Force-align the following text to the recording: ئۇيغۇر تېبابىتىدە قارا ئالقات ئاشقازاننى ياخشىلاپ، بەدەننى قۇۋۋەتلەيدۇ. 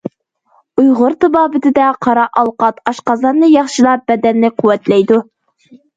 ئۇيغۇر 0.83 1.15
تېبابىتىدە 1.25 1.89
قارا 2.07 2.23
ئالقات 2.41 2.81
ئاشقازاننى 2.93 3.51
ياخشىلاپ، 3.57 4.09
بەدەننى 4.13 4.53
قۇۋۋەتلەيدۇ. 4.63 5.21